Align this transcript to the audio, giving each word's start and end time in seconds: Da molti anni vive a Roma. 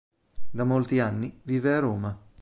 Da 0.49 0.63
molti 0.63 0.99
anni 0.99 1.41
vive 1.43 1.75
a 1.75 1.79
Roma. 1.79 2.19